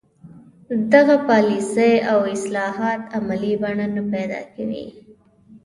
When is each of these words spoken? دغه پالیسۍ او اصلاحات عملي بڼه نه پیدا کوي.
دغه 0.93 1.15
پالیسۍ 1.27 1.93
او 2.11 2.19
اصلاحات 2.35 2.99
عملي 3.17 3.53
بڼه 3.63 3.87
نه 3.95 4.03
پیدا 4.13 4.41
کوي. 4.53 4.85